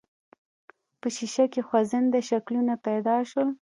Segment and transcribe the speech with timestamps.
[0.99, 3.49] په ښيښه کې خوځنده شکلونه پيدا شول.